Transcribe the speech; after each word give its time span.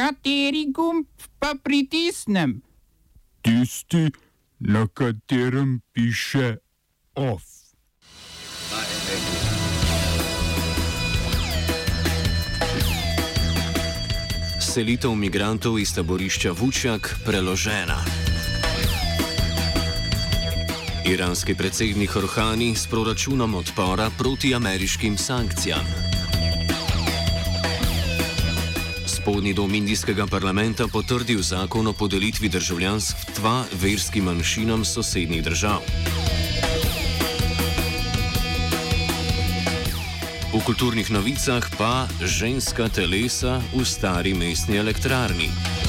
Kateri 0.00 0.72
gumb 0.72 1.04
pa 1.38 1.54
pritisnem? 1.62 2.62
Tisti, 3.42 4.08
na 4.58 4.86
katerem 4.88 5.80
piše 5.92 6.56
OF. 7.14 7.44
Selitev 14.60 15.12
migrantov 15.14 15.76
iz 15.78 15.92
taborišča 15.92 16.52
Vučjak 16.52 17.16
preložena. 17.24 18.00
Iranski 21.04 21.54
predsednik 21.54 22.16
Rohani 22.16 22.72
s 22.76 22.86
proračunom 22.86 23.54
odpora 23.54 24.10
proti 24.18 24.54
ameriškim 24.54 25.18
sankcijam. 25.18 26.09
Spodnji 29.20 29.52
dom 29.54 29.74
indijskega 29.74 30.24
parlamenta 30.26 30.86
potrdil 30.88 31.42
zakon 31.42 31.86
o 31.86 31.92
podelitvi 31.92 32.48
državljanstva 32.48 33.64
verskim 33.82 34.24
manjšinam 34.24 34.84
sosednjih 34.84 35.42
držav. 35.44 35.84
V 40.52 40.62
kulturnih 40.64 41.10
novicah 41.10 41.68
pa 41.78 42.08
ženska 42.24 42.88
telesa 42.88 43.60
v 43.76 43.84
stari 43.84 44.34
mestni 44.34 44.80
elektrarni. 44.80 45.79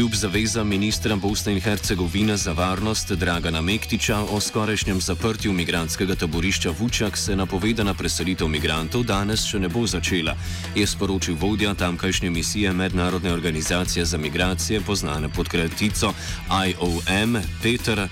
Kljub 0.00 0.14
zavezam 0.14 0.68
ministra 0.68 1.16
Bosne 1.16 1.52
in 1.52 1.60
Hercegovine 1.60 2.36
za 2.36 2.52
varnost 2.52 3.12
Dragana 3.12 3.60
Mektiča 3.60 4.18
o 4.32 4.40
skorajšnjem 4.40 5.00
zaprtju 5.00 5.52
migranskega 5.52 6.14
taborišča 6.14 6.70
Vučak 6.78 7.16
se 7.16 7.36
napovedana 7.36 7.94
preselitev 7.94 8.48
migrantov 8.48 9.04
danes 9.04 9.44
še 9.44 9.60
ne 9.60 9.68
bo 9.68 9.82
začela, 9.86 10.32
je 10.74 10.86
sporočil 10.86 11.36
vodja 11.36 11.74
tamkajšnje 11.74 12.30
misije 12.30 12.72
Mednarodne 12.72 13.32
organizacije 13.32 14.04
za 14.04 14.18
migracije, 14.18 14.80
poznane 14.80 15.28
pod 15.28 15.48
kratico 15.48 16.14
IOM, 16.48 17.36
Peter 17.62 18.08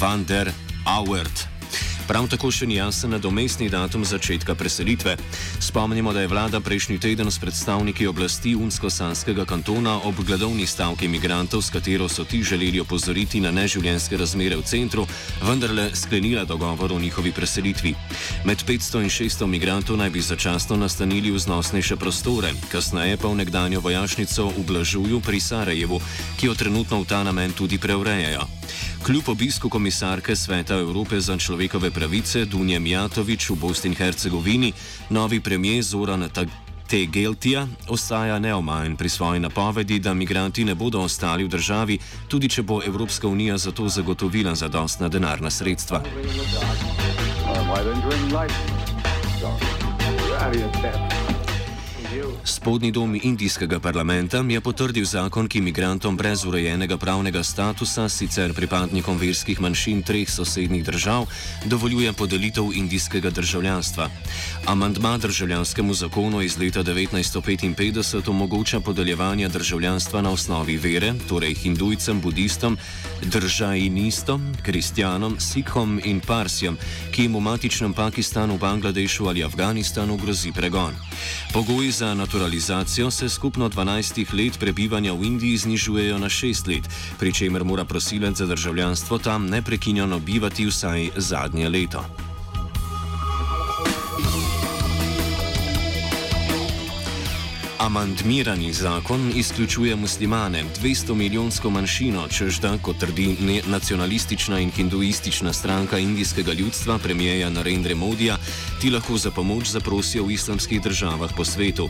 van 0.00 0.24
der 0.24 0.52
Auert. 0.84 1.59
Prav 2.10 2.26
tako 2.26 2.48
še 2.50 2.66
ni 2.66 2.74
jasen 2.74 3.12
nadomestni 3.14 3.68
datum 3.70 4.02
začetka 4.02 4.56
preselitve. 4.58 5.12
Spomnimo, 5.62 6.10
da 6.10 6.24
je 6.24 6.30
vlada 6.32 6.58
prejšnji 6.58 6.98
teden 6.98 7.30
s 7.30 7.38
predstavniki 7.38 8.08
oblasti 8.10 8.56
Unsko-Sanskega 8.58 9.44
kantona 9.46 9.94
ob 10.10 10.18
gladovni 10.26 10.66
stavki 10.66 11.06
imigrantov, 11.06 11.62
s 11.62 11.70
katero 11.70 12.08
so 12.10 12.26
ti 12.26 12.42
želeli 12.42 12.82
opozoriti 12.82 13.38
na 13.38 13.54
neživljenjske 13.54 14.18
razmere 14.18 14.58
v 14.58 14.66
centru, 14.66 15.06
vendarle 15.46 15.94
sklenila 15.94 16.42
dogovor 16.44 16.92
o 16.92 16.98
njihovi 16.98 17.30
preselitvi. 17.30 17.94
Med 18.44 18.64
500 18.66 19.06
in 19.06 19.10
600 19.30 19.46
imigrantov 19.46 20.02
naj 20.02 20.10
bi 20.10 20.20
začasno 20.20 20.82
nastanili 20.82 21.30
v 21.30 21.38
znosnejše 21.38 21.94
prostore, 21.94 22.50
kasneje 22.74 23.22
pa 23.22 23.30
v 23.30 23.38
nekdanjo 23.46 23.86
vojašnico 23.86 24.50
v 24.58 24.66
Blažuju 24.66 25.22
pri 25.22 25.38
Sarajevu, 25.38 26.02
ki 26.40 26.50
jo 26.50 26.58
trenutno 26.58 27.04
v 27.04 27.06
ta 27.06 27.22
namen 27.22 27.54
tudi 27.54 27.78
preurejajo. 27.78 28.59
Kljub 29.02 29.28
obisku 29.28 29.68
komisarke 29.68 30.36
Sveta 30.36 30.74
Evrope 30.74 31.20
za 31.20 31.36
človekove 31.36 31.90
pravice 31.90 32.44
Dunje 32.44 32.80
Mijatovič 32.80 33.50
v 33.50 33.54
Bosni 33.54 33.90
in 33.90 33.96
Hercegovini, 33.96 34.72
novi 35.10 35.40
premijer 35.40 35.82
Zoran 35.82 36.28
Tegeltija 36.90 37.66
ostaja 37.88 38.38
neomajen 38.38 38.96
pri 38.96 39.08
svoji 39.08 39.40
napovedi, 39.40 39.98
da 39.98 40.14
migranti 40.14 40.64
ne 40.64 40.74
bodo 40.74 41.00
ostali 41.00 41.44
v 41.44 41.48
državi, 41.48 41.98
tudi 42.28 42.48
če 42.48 42.62
bo 42.62 42.82
Evropska 42.86 43.28
unija 43.28 43.58
za 43.58 43.70
to 43.70 43.88
zagotovila 43.88 44.54
zadostna 44.54 45.08
denarna 45.08 45.50
sredstva. 45.50 46.02
Uh, 51.30 51.39
Spodnji 52.44 52.90
dom 52.90 53.20
indijskega 53.22 53.80
parlamenta 53.80 54.38
je 54.48 54.60
potrdil 54.60 55.04
zakon, 55.04 55.48
ki 55.48 55.58
imigrantom 55.58 56.16
brez 56.16 56.44
urejenega 56.44 56.96
pravnega 56.96 57.42
statusa, 57.42 58.08
sicer 58.08 58.54
pripadnikom 58.54 59.18
verskih 59.18 59.60
manjšin 59.60 60.02
treh 60.02 60.30
sosednjih 60.30 60.84
držav, 60.84 61.26
dovoljuje 61.64 62.12
podelitev 62.12 62.72
indijskega 62.74 63.30
državljanstva. 63.30 64.08
Amandma 64.66 65.18
državljanskemu 65.18 65.94
zakonu 65.94 66.42
iz 66.42 66.58
leta 66.58 66.82
1955 66.82 68.30
omogoča 68.30 68.80
podeljevanje 68.80 69.48
državljanstva 69.48 70.22
na 70.22 70.30
osnovi 70.30 70.76
vere, 70.76 71.14
torej 71.28 71.54
hindujcem, 71.54 72.20
budistom, 72.20 72.78
držajinistom, 73.22 74.54
kristjanom, 74.62 75.40
sikhom 75.40 76.00
in 76.04 76.20
parsjem, 76.20 76.78
ki 77.12 77.22
jim 77.22 77.34
v 77.36 77.40
matičnem 77.40 77.92
Pakistanu, 77.92 78.58
Bangladešu 78.58 79.28
ali 79.28 79.44
Afganistanu 79.44 80.16
grozi 80.16 80.52
pregon. 80.52 80.94
Pogoji 81.52 81.92
za 82.00 82.14
naturalizacijo 82.14 83.10
se 83.10 83.28
skupno 83.28 83.68
12 83.68 84.32
let 84.32 84.58
prebivanja 84.58 85.12
v 85.12 85.24
Indiji 85.24 85.56
znižujejo 85.56 86.18
na 86.18 86.32
6 86.32 86.68
let, 86.68 86.88
pri 87.18 87.32
čemer 87.32 87.64
mora 87.64 87.84
prosilec 87.84 88.36
za 88.36 88.46
državljanstvo 88.46 89.18
tam 89.18 89.46
neprekinjeno 89.46 90.18
bivati 90.18 90.66
vsaj 90.66 91.10
zadnje 91.16 91.68
leto. 91.68 92.29
Amandmirani 97.80 98.72
zakon 98.72 99.32
izključuje 99.36 99.96
muslimane, 99.96 100.64
200 100.82 101.14
milijonsko 101.14 101.70
manjšino, 101.70 102.28
čež 102.28 102.58
da, 102.60 102.78
kot 102.82 102.98
trdi 102.98 103.62
nacionalistična 103.66 104.58
in 104.60 104.70
hinduistična 104.70 105.52
stranka 105.52 105.98
indijskega 105.98 106.52
ljudstva, 106.52 106.98
premijeja 106.98 107.50
Narendra 107.50 107.94
Modija, 107.94 108.36
ti 108.80 108.90
lahko 108.90 109.16
za 109.16 109.30
pomoč 109.30 109.68
zaprosijo 109.68 110.24
v 110.24 110.30
islamskih 110.30 110.82
državah 110.82 111.30
po 111.36 111.44
svetu. 111.44 111.88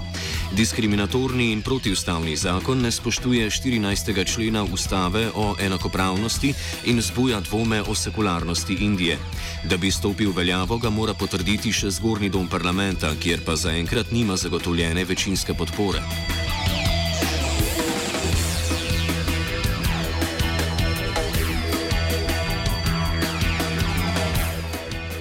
Diskriminatorni 0.52 1.52
in 1.52 1.62
protiustavni 1.62 2.36
zakon 2.36 2.82
ne 2.82 2.90
spoštuje 2.90 3.50
14. 3.50 4.34
člena 4.34 4.64
ustave 4.72 5.30
o 5.34 5.54
enakopravnosti 5.60 6.54
in 6.84 7.02
zbuja 7.02 7.40
dvome 7.40 7.82
o 7.82 7.94
sekularnosti 7.94 8.74
Indije. 8.74 9.18
Da 9.64 9.76
bi 9.76 9.90
stopil 9.90 10.32
veljavo, 10.36 10.78
ga 10.78 10.90
mora 10.90 11.14
potrditi 11.14 11.72
še 11.72 11.90
zgornji 11.90 12.28
dom 12.28 12.48
parlamenta, 12.48 13.10
kjer 13.22 13.40
pa 13.44 13.56
zaenkrat 13.56 14.12
nima 14.12 14.36
zagotovljene 14.36 15.04
večinske 15.04 15.54
podpore 15.54 15.79
podpore. 15.80 16.79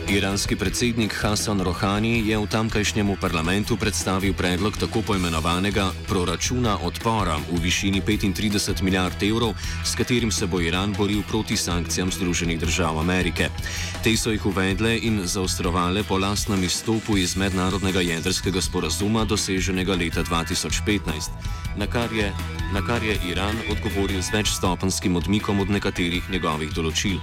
Iranski 0.10 0.56
predsednik 0.56 1.14
Hasan 1.14 1.62
Rohani 1.62 2.26
je 2.26 2.34
v 2.34 2.50
tamkajšnjem 2.50 3.14
parlamentu 3.22 3.78
predstavil 3.78 4.34
predlog 4.34 4.74
tako 4.74 5.06
poimenovanega 5.06 5.94
proračuna 6.10 6.82
odpora 6.82 7.38
v 7.38 7.62
višini 7.62 8.02
35 8.02 8.82
milijard 8.82 9.22
evrov, 9.22 9.54
s 9.86 9.94
katerim 9.94 10.32
se 10.34 10.50
bo 10.50 10.62
Iran 10.66 10.98
boril 10.98 11.22
proti 11.30 11.54
sankcijam 11.58 12.10
Združenih 12.12 12.58
držav 12.60 12.98
Amerike. 13.00 13.54
Te 14.02 14.18
so 14.18 14.34
jih 14.34 14.46
uvedle 14.46 14.98
in 14.98 15.22
zaostrovale 15.30 16.02
po 16.04 16.18
lastnem 16.18 16.64
izstopu 16.64 17.18
iz 17.18 17.38
mednarodnega 17.38 18.02
jedrskega 18.02 18.62
sporazuma 18.62 19.26
doseženega 19.30 19.94
leta 19.94 20.24
2015, 20.26 21.30
na 21.78 21.86
kar 21.86 22.10
je, 22.14 22.34
na 22.74 22.82
kar 22.82 23.04
je 23.04 23.14
Iran 23.30 23.56
odgovoril 23.70 24.22
z 24.22 24.34
večstopenskim 24.34 25.16
odmikom 25.16 25.60
od 25.60 25.70
nekaterih 25.70 26.30
njegovih 26.30 26.74
določil. 26.74 27.22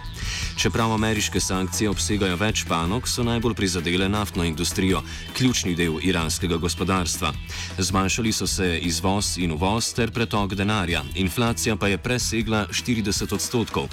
Čeprav 0.57 0.93
ameriške 0.95 1.41
sankcije 1.41 1.91
obsegajo 1.91 2.37
več 2.37 2.65
panog, 2.77 3.09
so 3.09 3.25
najbolj 3.25 3.55
prizadele 3.55 4.09
naftno 4.09 4.45
industrijo, 4.45 5.01
ključni 5.37 5.75
del 5.75 5.97
iranskega 6.03 6.57
gospodarstva. 6.57 7.33
Zmanjšali 7.79 8.33
so 8.33 8.47
se 8.47 8.79
izvoz 8.83 9.39
in 9.39 9.53
uvoz 9.53 9.95
ter 9.95 10.11
pretok 10.11 10.55
denarja, 10.55 11.03
inflacija 11.15 11.77
pa 11.77 11.89
je 11.89 11.99
presegla 11.99 12.67
40 12.71 13.35
odstotkov. 13.35 13.89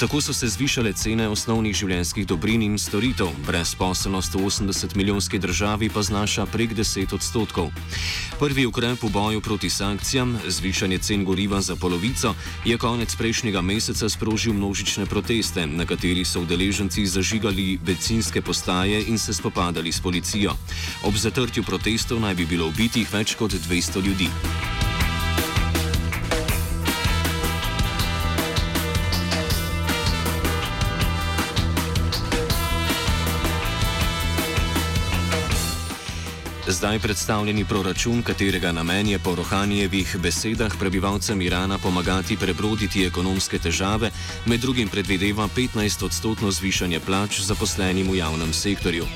Tako 0.00 0.20
so 0.20 0.32
se 0.32 0.48
zvišale 0.48 0.92
cene 0.92 1.28
osnovnih 1.28 1.76
življenjskih 1.76 2.26
dobrin 2.26 2.62
in 2.62 2.76
storitev, 2.78 3.32
brezposelnost 3.46 4.34
v 4.34 4.44
80 4.44 4.96
milijonski 4.96 5.38
državi 5.38 5.88
pa 5.88 6.02
znaša 6.02 6.46
prek 6.46 6.76
10 6.76 7.14
odstotkov. 7.14 7.72
Prvi 8.38 8.66
ukrep 8.66 9.02
v 9.02 9.10
boju 9.12 9.40
proti 9.40 9.70
sankcijam, 9.70 10.36
zvišanje 10.48 10.98
cen 10.98 11.24
goriva 11.24 11.60
za 11.60 11.76
polovico, 11.76 12.34
je 12.64 12.76
konec 12.78 13.16
prejšnjega 13.16 13.64
meseca 13.64 14.08
sprožil 14.08 14.52
množične 14.52 15.06
proteste 15.06 15.66
na 15.66 15.86
kateri 15.86 16.24
so 16.24 16.44
udeleženci 16.44 17.06
zažigali 17.06 17.78
benzinske 18.26 18.42
postaje 18.42 19.04
in 19.08 19.18
se 19.18 19.34
spopadali 19.34 19.92
s 19.92 20.00
policijo. 20.00 20.52
Ob 21.04 21.14
zatrtju 21.14 21.62
protestov 21.62 22.20
naj 22.20 22.34
bi 22.34 22.46
bilo 22.46 22.66
ubitih 22.66 23.12
več 23.12 23.34
kot 23.34 23.52
200 23.52 24.02
ljudi. 24.02 24.28
Zdaj 36.76 36.98
predstavljeni 36.98 37.64
proračun, 37.64 38.22
katerega 38.22 38.72
namen 38.72 39.08
je 39.08 39.18
po 39.18 39.34
Rohanijevih 39.34 40.16
besedah 40.20 40.72
prebivalcem 40.78 41.40
Irana 41.42 41.78
pomagati 41.78 42.36
prebroditi 42.36 43.06
ekonomske 43.06 43.58
težave, 43.58 44.10
med 44.46 44.60
drugim 44.60 44.88
predvideva 44.88 45.48
15-odstotno 45.56 46.50
zvišanje 46.50 47.00
plač 47.00 47.40
zaposlenim 47.40 48.10
v 48.10 48.18
javnem 48.18 48.52
sektorju. 48.52 49.06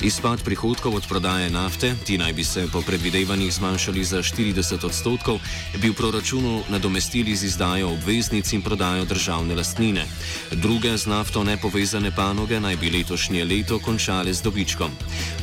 Izpad 0.00 0.44
prihodkov 0.44 0.94
od 0.96 1.08
prodaje 1.08 1.50
nafte, 1.50 1.92
ti 2.04 2.16
naj 2.18 2.32
bi 2.32 2.44
se 2.44 2.64
po 2.72 2.80
predvidevanjih 2.80 3.52
zmanjšali 3.52 4.04
za 4.04 4.22
40 4.22 4.86
odstotkov, 4.86 5.38
bi 5.76 5.92
v 5.92 5.94
proračunu 5.94 6.62
nadomestili 6.68 7.36
z 7.36 7.52
izdajo 7.52 7.92
obveznic 7.92 8.52
in 8.52 8.62
prodajo 8.62 9.04
državne 9.04 9.54
lastnine. 9.54 10.06
Druge 10.52 10.96
z 10.96 11.06
nafto 11.06 11.44
nepovezane 11.44 12.16
panoge 12.16 12.60
naj 12.60 12.76
bi 12.76 12.90
letošnje 12.90 13.44
leto 13.44 13.78
končale 13.78 14.32
z 14.32 14.40
dobičkom. 14.42 14.90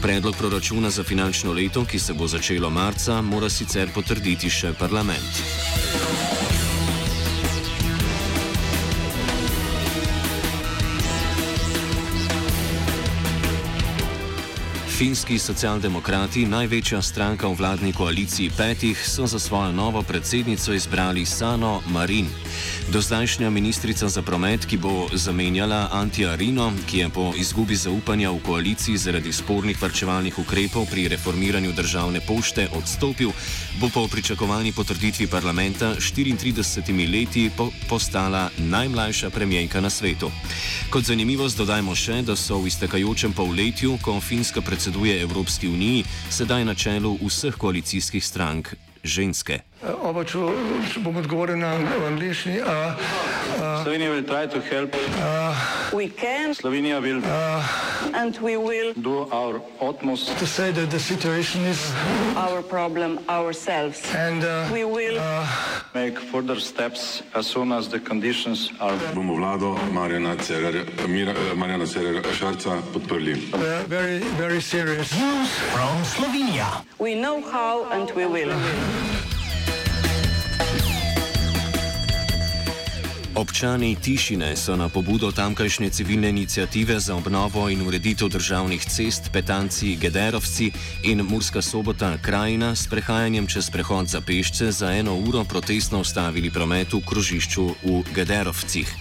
Predlog 0.01 0.35
proračuna 0.35 0.89
za 0.89 1.03
finančno 1.03 1.53
leto, 1.53 1.66
ki 1.69 1.99
se 1.99 2.13
bo 2.13 2.27
začelo 2.27 2.69
marca, 2.69 3.21
mora 3.21 3.49
sicer 3.49 3.89
potrditi 3.93 4.49
še 4.49 4.73
parlament. 4.73 6.36
Finski 14.97 15.37
socialdemokrati, 15.37 16.49
največja 16.49 17.03
stranka 17.05 17.45
v 17.45 17.53
vladni 17.53 17.93
koaliciji 17.93 18.49
petih, 18.49 18.97
so 18.97 19.27
za 19.29 19.37
svojo 19.37 19.69
novo 19.71 20.01
predsednico 20.01 20.73
izbrali 20.73 21.21
Sano 21.25 21.81
Marin. 21.93 22.25
Dozdajšnja 22.89 23.49
ministrica 23.49 24.09
za 24.09 24.21
promet, 24.21 24.65
ki 24.65 24.77
bo 24.77 25.05
zamenjala 25.13 25.89
Antija 25.91 26.35
Rino, 26.35 26.73
ki 26.89 26.97
je 26.97 27.09
po 27.09 27.33
izgubi 27.37 27.75
zaupanja 27.75 28.31
v 28.31 28.41
koaliciji 28.41 28.97
zaradi 28.97 29.33
spornih 29.33 29.81
varčevalnih 29.81 30.39
ukrepov 30.39 30.89
pri 30.89 31.07
reformiranju 31.07 31.71
državne 31.77 32.19
pošte 32.25 32.65
odstopil, 32.73 33.29
bo 33.79 33.89
po 33.93 34.07
pričakovani 34.07 34.73
potrditvi 34.73 35.27
parlamenta 35.27 35.93
34 35.93 37.11
leti 37.11 37.51
po 37.57 37.69
postala 37.89 38.49
najmlajša 38.57 39.29
premijejka 39.29 39.81
na 39.81 39.89
svetu. 39.89 40.31
Kot 40.89 41.03
zanimivost 41.03 41.57
dodajmo 41.57 41.95
še, 41.95 42.21
da 42.21 42.35
so 42.35 42.57
v 42.57 42.71
iztekajočem 42.71 43.33
polletju, 43.33 43.99
ko 44.01 44.19
finska 44.23 44.61
predseduje 44.87 45.21
Evropski 45.21 45.67
uniji, 45.67 46.03
sedaj 46.31 46.63
na 46.65 46.71
čelu 46.71 47.17
vseh 47.19 47.51
koalicijskih 47.59 48.23
strank 48.23 48.71
ženske. 49.03 49.66
Oba, 49.85 50.23
če, 50.25 50.39
bom 51.05 51.17
odgovoril 51.21 51.59
na 51.61 51.75
angliški. 52.07 52.57
Slovenija 53.83 54.09
will 54.09 54.23
try 54.25 54.47
to 54.47 54.59
help. 54.61 54.95
We 55.93 56.09
can 56.09 56.53
Slovenija 56.53 56.99
will 57.01 57.21
and 58.13 58.37
we 58.41 58.57
will 58.57 58.93
do 58.93 59.29
our 59.31 59.61
utmost 59.79 60.33
To 60.39 60.47
say 60.47 60.71
that 60.71 60.89
the 60.89 60.99
situation 60.99 61.61
is, 61.65 61.93
our 62.35 62.61
problem 62.61 63.19
ourselves. 63.29 64.01
and 64.15 64.43
uh, 64.43 64.67
We 64.73 64.83
will 64.83 65.21
make 65.93 66.17
further 66.19 66.59
steps 66.59 67.21
as 67.35 67.45
soon 67.47 67.71
as 67.71 67.87
the 67.87 67.99
conditions 67.99 68.71
are 68.79 68.97
bomo 69.13 69.37
vlado 69.37 69.77
Marjana 69.93 70.35
Cererja, 70.37 71.07
Mira, 71.07 71.31
eh, 71.31 71.53
Marjana 71.55 71.85
Cererja 71.85 72.23
Šarca 72.33 72.81
podprli. 72.93 73.53
uh, 73.53 73.83
very, 73.87 74.19
very 74.41 74.61
serious. 74.61 75.13
we 76.99 77.15
know 77.15 77.41
how 77.41 77.85
and 77.91 78.09
we 78.11 78.25
will. 78.25 78.51
Občani 83.37 83.93
Tišine 83.93 84.57
so 84.57 84.73
na 84.73 84.89
pobudo 84.89 85.29
tamkajšnje 85.31 85.89
civilne 85.89 86.29
inicijative 86.29 86.99
za 86.99 87.15
obnovo 87.15 87.69
in 87.69 87.85
ureditev 87.87 88.29
državnih 88.33 88.81
cest 88.81 89.29
Petanci 89.33 89.95
Gederovci 89.95 90.71
in 91.03 91.21
Murska 91.21 91.61
sobota 91.61 92.17
Krajina 92.17 92.75
s 92.75 92.87
prehajanjem 92.87 93.47
čez 93.47 93.69
prehod 93.69 94.07
za 94.07 94.21
pešce 94.21 94.71
za 94.71 94.89
eno 94.91 95.13
uro 95.15 95.43
protestno 95.43 96.01
ustavili 96.01 96.49
promet 96.49 96.93
v 96.93 97.01
krožišču 97.05 97.65
v 97.83 98.03
Gederovcih. 98.15 98.95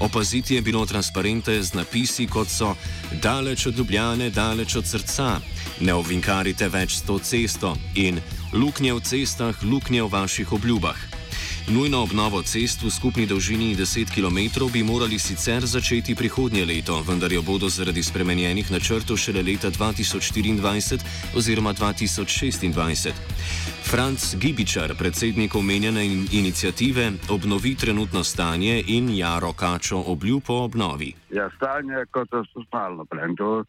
Opaziti 0.00 0.54
je 0.54 0.62
bilo 0.62 0.86
transparente 0.86 1.62
z 1.62 1.74
napisi 1.74 2.26
kot 2.26 2.48
so 2.48 2.74
Daleč 3.22 3.66
od 3.66 3.78
Ljubljane, 3.78 4.30
daleč 4.30 4.76
od 4.76 4.86
srca, 4.86 5.40
ne 5.80 5.94
ovinkarite 5.94 6.68
več 6.68 6.96
s 6.96 7.02
to 7.02 7.18
cesto 7.18 7.76
in 7.94 8.20
luknje 8.52 8.94
v 8.94 9.00
cestah, 9.00 9.62
luknje 9.62 10.02
v 10.02 10.08
vaših 10.08 10.52
obljubah. 10.52 11.23
Nujno 11.64 12.02
obnovo 12.02 12.42
cest 12.42 12.82
v 12.84 12.92
skupni 12.92 13.24
dolžini 13.26 13.72
10 13.72 14.12
km 14.12 14.68
bi 14.68 14.84
morali 14.84 15.16
sicer 15.18 15.64
začeti 15.64 16.12
prihodnje 16.14 16.60
leto, 16.60 17.00
vendar 17.08 17.32
jo 17.32 17.40
bodo 17.40 17.72
zaradi 17.72 18.02
spremenjenih 18.04 18.68
načrtov 18.68 19.16
šele 19.16 19.40
leta 19.40 19.72
2024 19.72 21.00
oziroma 21.32 21.72
2026. 21.72 23.16
Franc 23.90 24.36
Gibičar, 24.36 24.92
predsednik 24.98 25.54
omenjene 25.56 26.04
in- 26.04 26.28
inicijative, 26.32 27.12
obnovi 27.32 27.74
trenutno 27.74 28.20
stanje 28.24 28.84
in 28.86 29.16
Jaro 29.16 29.52
Kačo 29.52 30.04
obljub 30.06 30.42
o 30.48 30.64
obnovi. 30.64 31.16
Ja, 31.32 31.48
stanje 31.56 31.94
je 31.94 32.06
katastrofalno. 32.12 33.04
pravim. 33.04 33.36
To, 33.36 33.64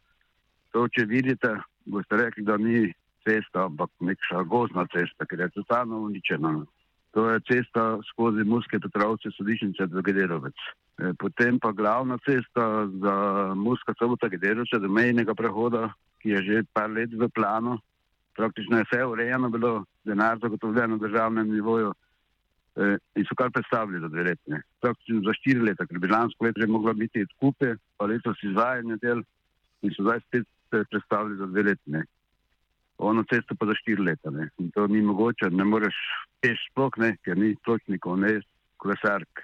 to, 0.72 0.88
če 0.88 1.04
vidite, 1.08 1.48
boste 1.84 2.16
rekli, 2.16 2.44
da 2.44 2.56
ni 2.56 2.92
cesta, 3.24 3.64
ampak 3.64 3.90
neka 4.00 4.42
gozdna 4.44 4.84
cesta, 4.92 5.24
ker 5.24 5.40
je 5.40 5.48
totalno 5.48 5.96
uničena. 5.96 6.60
To 7.16 7.30
je 7.32 7.40
cesta 7.48 7.96
skozi 8.12 8.44
Muske 8.44 8.76
Petrovce, 8.76 9.30
sodišnice 9.32 9.86
do 9.88 10.02
Gederovec. 10.04 10.52
E, 11.00 11.14
Potem 11.16 11.56
pa 11.58 11.72
glavna 11.72 12.18
cesta 12.20 12.84
za 13.00 13.14
Muska 13.56 13.94
sobota 13.98 14.28
Gederovce, 14.28 14.76
do 14.78 14.88
mejnega 14.92 15.32
prehoda, 15.34 15.94
ki 16.20 16.36
je 16.36 16.42
že 16.44 16.64
par 16.76 16.92
let 16.92 17.08
v 17.16 17.28
planu. 17.32 17.78
Praktično 18.36 18.76
je 18.76 18.84
vse 18.84 19.00
urejeno, 19.08 19.48
bilo 19.48 19.84
denar 20.04 20.36
zagotovljen 20.42 20.90
na 20.90 20.96
državnem 21.00 21.48
nivoju 21.48 21.94
eh, 22.76 23.00
in 23.16 23.24
so 23.24 23.32
kar 23.32 23.48
predstavili 23.48 24.00
za 24.00 24.12
dve 24.12 24.22
leti. 24.22 24.52
ne. 24.52 24.60
Praktično 24.80 25.24
za 25.24 25.32
štiri 25.40 25.60
leta, 25.60 25.86
ker 25.86 25.98
bi 25.98 26.12
lansko 26.12 26.44
leto 26.44 26.60
že 26.60 26.66
mogla 26.68 26.92
biti 26.92 27.24
odkupe, 27.24 27.80
pa 27.96 28.04
letos 28.06 28.36
izvajanje 28.44 29.00
del 29.00 29.24
in 29.82 29.90
so 29.96 30.04
zdaj 30.04 30.20
spet 30.28 30.44
eh, 30.44 30.84
predstavili 30.84 31.40
za 31.40 31.46
dve 31.46 31.62
leti. 31.62 31.90
ne. 31.96 32.04
Ono 32.98 33.24
cesto 33.24 33.54
pa 33.56 33.66
za 33.66 33.74
štiri 33.74 34.02
leta. 34.02 34.30
Ne. 34.30 34.50
In 34.58 34.70
to 34.70 34.86
ni 34.86 35.00
mogoče, 35.00 35.48
ne 35.50 35.64
moreš 35.64 35.96
peš 36.46 36.62
sploh 36.70 36.94
ne, 37.02 37.16
ker 37.26 37.38
ni 37.38 37.54
točnikov, 37.66 38.18
ne 38.22 38.38
kolesark. 38.78 39.42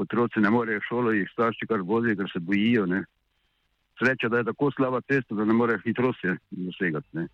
Otroci 0.00 0.40
ne 0.40 0.50
morejo 0.50 0.80
v 0.80 0.88
šolo, 0.88 1.12
jih 1.14 1.28
starši 1.32 1.68
kar 1.70 1.84
vozijo, 1.84 2.16
ker 2.22 2.30
se 2.32 2.40
bojijo. 2.40 2.86
Ne. 2.90 3.04
Sreča, 4.00 4.30
da 4.32 4.40
je 4.40 4.48
tako 4.50 4.70
slaba 4.74 5.00
cesta, 5.06 5.36
da 5.36 5.44
ne 5.44 5.54
morejo 5.54 5.84
hitrosti 5.84 6.34
dosegati. 6.50 7.08
Ne. 7.12 7.28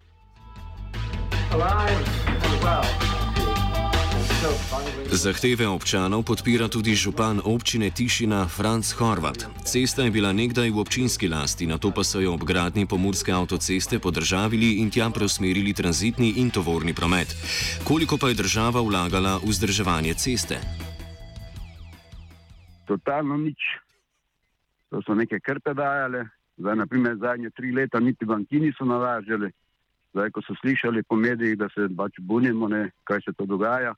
Zahteve 5.12 5.68
občanov 5.68 6.24
podpira 6.24 6.68
tudi 6.68 6.94
župan 6.94 7.40
občine 7.44 7.90
Tišina 7.90 8.48
Franz 8.48 8.92
Horvat. 8.96 9.46
Cesta 9.64 10.02
je 10.02 10.10
bila 10.10 10.32
nekdaj 10.32 10.70
v 10.70 10.78
občinski 10.80 11.28
lasti, 11.28 11.66
na 11.66 11.78
to 11.78 11.90
pa 11.90 12.04
so 12.04 12.20
jo 12.20 12.34
ob 12.34 12.44
gradnji 12.44 12.86
pomorske 12.86 13.32
avtoceste 13.32 13.98
podržavili 13.98 14.80
in 14.80 14.90
tja 14.90 15.10
preusmerili 15.10 15.72
tranzitni 15.72 16.40
in 16.40 16.50
tovorni 16.50 16.94
promet. 16.94 17.36
Koliko 17.84 18.16
pa 18.16 18.28
je 18.28 18.40
država 18.40 18.80
vlagala 18.80 19.36
v 19.42 19.52
vzdrževanje 19.52 20.14
ceste? 20.14 20.58
totalno 22.90 23.38
nič. 23.38 23.78
To 24.90 24.98
so 25.06 25.14
neke 25.14 25.38
krpe 25.38 25.70
dajale, 25.78 26.26
zdaj 26.58 26.82
naprimer 26.82 27.14
zadnje 27.22 27.54
tri 27.54 27.70
leta 27.70 28.02
niti 28.02 28.26
banki 28.26 28.58
niso 28.58 28.82
nalažili. 28.82 29.54
Zdaj, 30.10 30.30
ko 30.34 30.42
so 30.42 30.58
slišali 30.58 31.06
po 31.06 31.14
medijih, 31.14 31.54
da 31.54 31.70
se 31.70 31.86
pač 31.94 32.18
bunimo, 32.18 32.66
ne, 32.66 32.90
kaj 33.06 33.22
se 33.22 33.32
to 33.38 33.46
dogaja, 33.46 33.94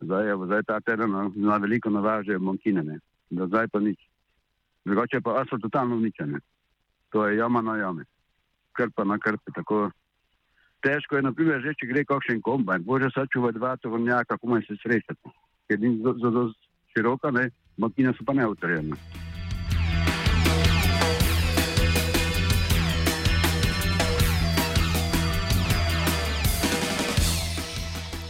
zdaj, 0.00 0.28
je, 0.28 0.36
zdaj 0.46 0.62
ta 0.62 0.80
teden 0.80 1.10
na, 1.10 1.30
na 1.34 1.56
veliko 1.56 1.90
nalažejo 1.90 2.38
bankine, 2.38 2.82
ne. 2.82 2.98
Da 3.30 3.46
zdaj 3.46 3.68
pa 3.68 3.80
nič. 3.80 3.98
Drugače 4.84 5.20
pa 5.20 5.44
so 5.50 5.58
totalno 5.58 5.96
uničene. 5.96 6.38
To 7.10 7.26
je 7.26 7.36
jama 7.36 7.62
na 7.62 7.76
jame. 7.76 8.04
Krpa 8.72 9.04
na 9.04 9.18
krpe, 9.18 9.52
tako. 9.54 9.90
Težko 10.80 11.16
je, 11.16 11.22
naprimer, 11.22 11.62
že 11.64 11.74
če 11.74 11.88
gre 11.90 12.04
kakšen 12.04 12.42
kombajn, 12.44 12.84
bože 12.86 13.10
sačuva 13.14 13.50
dva 13.52 13.76
tovornjaka, 13.82 14.38
komaj 14.38 14.66
se 14.68 14.76
srečati. 14.82 15.32
Ker 15.66 15.80
ni 15.80 15.96
zelo 15.98 16.50
široka, 16.94 17.32
ne, 17.34 17.48
bankine 17.78 18.12
so 18.14 18.26
pa 18.26 18.36
neutrjene. 18.36 19.25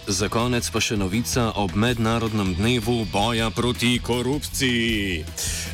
Za 0.07 0.29
konec 0.31 0.63
pa 0.71 0.79
še 0.79 0.95
novica 0.95 1.49
ob 1.59 1.75
mednarodnem 1.75 2.53
dnevu 2.55 3.09
boja 3.11 3.49
proti 3.51 3.99
korupciji. 3.99 5.25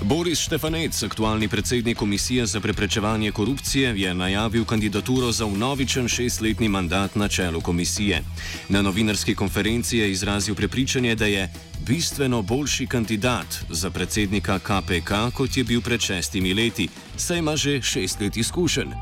Boris 0.08 0.40
Štefanec, 0.40 0.96
aktualni 1.04 1.52
predsednik 1.52 1.98
Komisije 2.00 2.46
za 2.48 2.60
preprečevanje 2.64 3.28
korupcije, 3.32 3.92
je 3.92 4.14
najavil 4.14 4.64
kandidaturo 4.64 5.28
za 5.32 5.44
vnovičen 5.44 6.08
šestletni 6.08 6.68
mandat 6.72 7.16
na 7.16 7.28
čelu 7.28 7.60
komisije. 7.60 8.22
Na 8.68 8.82
novinarski 8.82 9.34
konferenci 9.34 9.98
je 9.98 10.10
izrazil 10.10 10.54
prepričanje, 10.54 11.14
da 11.14 11.26
je 11.26 11.52
bistveno 11.84 12.42
boljši 12.42 12.86
kandidat 12.86 13.60
za 13.68 13.90
predsednika 13.90 14.58
KPK, 14.58 15.28
kot 15.36 15.56
je 15.56 15.64
bil 15.64 15.84
pred 15.84 16.00
šestimi 16.00 16.54
leti, 16.54 16.88
saj 17.16 17.38
ima 17.38 17.56
že 17.56 17.82
šest 17.82 18.20
let 18.20 18.36
izkušenj. 18.36 18.96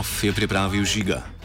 OF 0.00 0.24
je 0.24 0.32
pripravil 0.32 0.80
žiga. 0.80 1.20